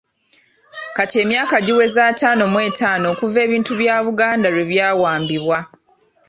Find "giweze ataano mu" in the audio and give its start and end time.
1.65-2.57